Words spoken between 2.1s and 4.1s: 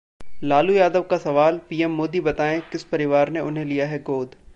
बताएं किस परिवार ने उन्हें लिया है